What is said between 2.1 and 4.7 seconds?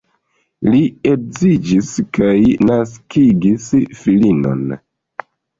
kaj naskigis filinon.